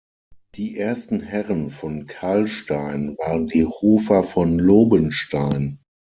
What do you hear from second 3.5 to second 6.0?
Hofer von Lobenstein.